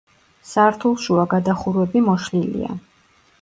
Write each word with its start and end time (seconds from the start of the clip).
სართულშუა 0.51 1.25
გადახურვები 1.33 2.03
მოშლილია. 2.07 2.73